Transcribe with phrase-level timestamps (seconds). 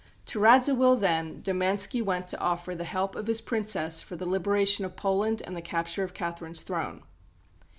[0.33, 4.83] To Radziwill, then, Domanski went to offer the help of his Princess for the liberation
[4.83, 7.03] of Poland and the capture of Catherine's throne.